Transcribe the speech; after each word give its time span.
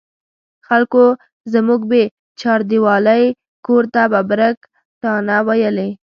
خلکو 0.67 1.03
زموږ 1.53 1.81
بې 1.91 2.03
چاردیوالۍ 2.39 3.25
کور 3.65 3.83
ته 3.93 4.01
ببرک 4.13 4.57
تاڼه 5.01 5.37
ویلې. 5.47 5.89